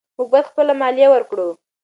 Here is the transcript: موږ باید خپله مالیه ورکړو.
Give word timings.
موږ 0.17 0.27
باید 0.31 0.49
خپله 0.51 0.73
مالیه 0.81 1.07
ورکړو. 1.11 1.47